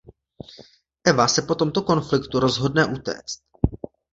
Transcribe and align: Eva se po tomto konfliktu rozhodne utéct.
Eva 1.11 1.27
se 1.27 1.41
po 1.43 1.55
tomto 1.55 1.81
konfliktu 1.83 2.39
rozhodne 2.39 2.85
utéct. 2.85 3.39